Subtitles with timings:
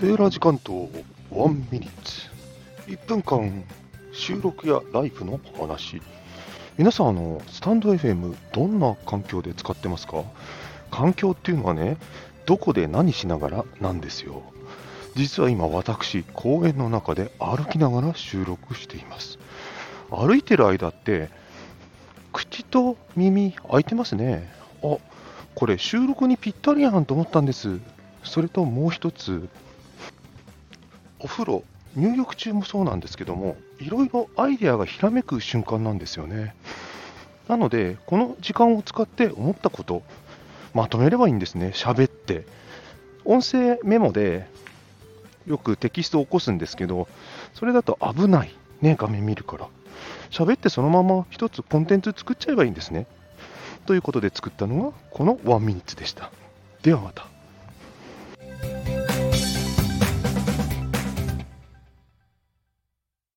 [0.00, 0.88] セーラー時間と
[1.30, 2.30] ワンミニッツ。
[2.86, 3.64] 1分間
[4.12, 6.00] 収録やライブの話。
[6.78, 10.24] 皆さんあのスタンド FM どんな環境で使ってますか？
[10.90, 11.98] 環境っていうのはね
[12.46, 14.42] どこで何しながらなんですよ。
[15.16, 19.38] 実は今私公園の中で歩きながら収録しています。
[20.08, 21.28] 歩いてる間って
[22.32, 24.50] 口と耳開いてますね。
[24.82, 24.96] あ
[25.54, 27.80] これ収録にぴったりやんと思ったんです。
[28.24, 29.46] それともう一つ
[31.20, 31.64] お風呂
[31.96, 36.54] 入浴中もそうなんですけどもいろいろアイデアがひらめく瞬間なんですよね。
[37.48, 40.02] なのでこの時間を使って思ったこと
[40.72, 41.72] まとめればいいんですね。
[41.74, 42.44] 喋って。
[43.24, 44.46] 音声メモで
[45.46, 47.06] よくテキストを起こすんですけど
[47.54, 48.54] それだと危ない。
[48.80, 49.68] ね画面見るから。
[50.30, 53.06] 喋ってそのまま一つコンテンツ作っちゃえばいいんですね。
[53.86, 56.30] ということで作ったのがこのワンミニッツでした。
[56.82, 57.29] ではまた。